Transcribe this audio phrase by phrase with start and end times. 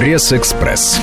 [0.00, 0.98] Пресс-экспресс.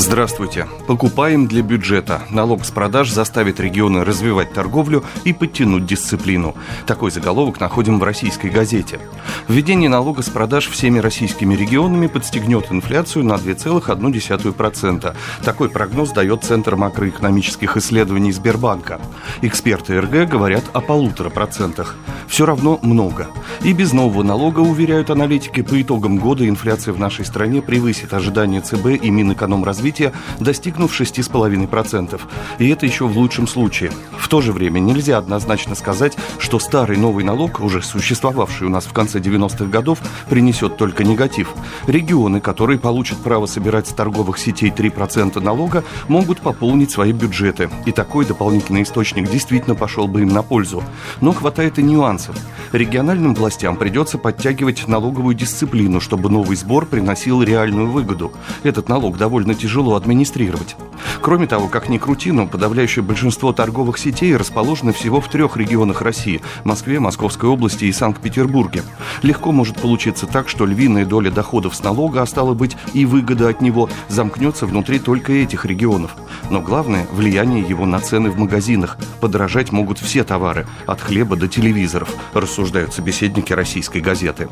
[0.00, 0.66] Здравствуйте.
[0.86, 2.22] Покупаем для бюджета.
[2.30, 6.56] Налог с продаж заставит регионы развивать торговлю и подтянуть дисциплину.
[6.86, 8.98] Такой заголовок находим в российской газете.
[9.46, 15.14] Введение налога с продаж всеми российскими регионами подстегнет инфляцию на 2,1%.
[15.44, 18.98] Такой прогноз дает Центр макроэкономических исследований Сбербанка.
[19.42, 21.94] Эксперты РГ говорят о полутора процентах.
[22.26, 23.26] Все равно много.
[23.64, 28.62] И без нового налога, уверяют аналитики, по итогам года инфляция в нашей стране превысит ожидания
[28.62, 32.20] ЦБ и Минэкономразвития развития, достигнув 6,5%.
[32.58, 33.90] И это еще в лучшем случае.
[34.18, 38.84] В то же время нельзя однозначно сказать, что старый новый налог, уже существовавший у нас
[38.84, 41.48] в конце 90-х годов, принесет только негатив.
[41.86, 47.68] Регионы, которые получат право собирать с торговых сетей 3% налога, могут пополнить свои бюджеты.
[47.86, 50.82] И такой дополнительный источник действительно пошел бы им на пользу.
[51.20, 52.36] Но хватает и нюансов.
[52.72, 58.32] Региональным властям придется подтягивать налоговую дисциплину, чтобы новый сбор приносил реальную выгоду.
[58.62, 60.74] Этот налог довольно тяжелый тяжело администрировать.
[61.20, 66.02] Кроме того, как ни крути, но подавляющее большинство торговых сетей расположены всего в трех регионах
[66.02, 68.82] России– Москве, Московской области и Санкт-Петербурге.
[69.22, 73.48] Легко может получиться так, что львиная доля доходов с налога, а стало быть и выгода
[73.48, 76.12] от него, замкнется внутри только этих регионов.
[76.50, 78.96] Но главное– влияние его на цены в магазинах.
[79.20, 84.48] Подорожать могут все товары, от хлеба до телевизоров, рассуждают собеседники российской газеты.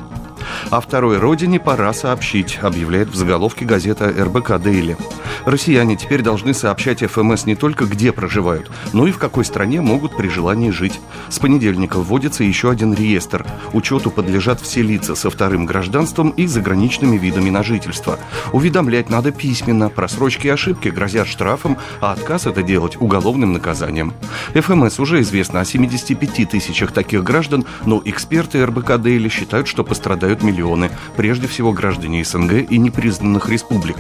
[0.71, 4.97] О второй родине пора сообщить, объявляет в заголовке газета РБК «Дейли».
[5.45, 10.17] Россияне теперь должны сообщать ФМС не только где проживают, но и в какой стране могут
[10.17, 11.01] при желании жить.
[11.29, 13.47] С понедельника вводится еще один реестр.
[13.73, 18.19] Учету подлежат все лица со вторым гражданством и заграничными видами на жительство.
[18.53, 24.13] Уведомлять надо письменно, просрочки и ошибки грозят штрафом, а отказ это делать уголовным наказанием.
[24.55, 30.43] ФМС уже известно о 75 тысячах таких граждан, но эксперты РБК Дейли считают, что пострадают
[30.43, 33.97] миллионы, прежде всего граждане СНГ и непризнанных республик.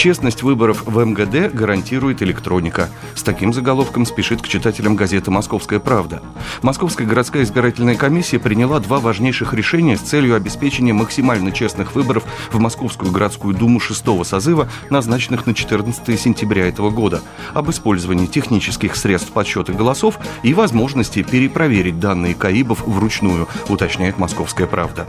[0.00, 2.88] Честность выборов в МГД гарантирует электроника.
[3.14, 6.22] С таким заголовком спешит к читателям газеты «Московская правда».
[6.62, 12.58] Московская городская избирательная комиссия приняла два важнейших решения с целью обеспечения максимально честных выборов в
[12.58, 17.20] Московскую городскую думу шестого созыва, назначенных на 14 сентября этого года,
[17.52, 25.06] об использовании технических средств подсчета голосов и возможности перепроверить данные КАИБов вручную, уточняет «Московская правда».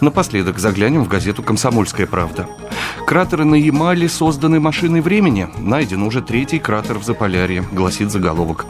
[0.00, 2.46] Напоследок заглянем в газету «Комсомольская правда».
[3.10, 5.48] Кратеры на Ямале созданы машиной времени.
[5.58, 8.66] Найден уже третий кратер в Заполярье, гласит заголовок.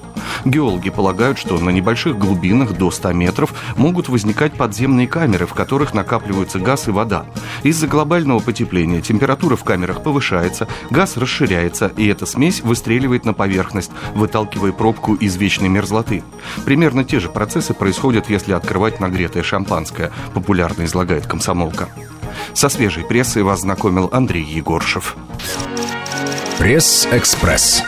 [0.47, 5.93] Геологи полагают, что на небольших глубинах до 100 метров могут возникать подземные камеры, в которых
[5.93, 7.27] накапливаются газ и вода.
[7.65, 13.91] Из-за глобального потепления температура в камерах повышается, газ расширяется, и эта смесь выстреливает на поверхность,
[14.15, 16.23] выталкивая пробку из вечной мерзлоты.
[16.65, 21.91] Примерно те же процессы происходят, если открывать нагретое шампанское, популярно излагает комсомолка.
[22.55, 25.17] Со свежей прессой вас знакомил Андрей Егоршев.
[26.59, 27.83] Пресс-экспресс.